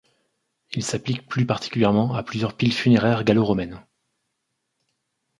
[0.71, 3.85] Il s’applique plus particulièrement à plusieurs piles funéraires gallo-romaines.